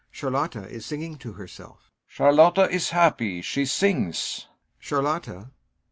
CHARLOTTA 0.11 0.67
is 0.67 0.83
singing 0.83 1.15
to 1.19 1.33
herself.] 1.33 1.91
GAEV. 1.91 2.05
Charlotta 2.07 2.69
is 2.71 2.89
happy; 2.89 3.43
she 3.43 3.67
sings! 3.67 4.47
CHARLOTTA. 4.79 5.51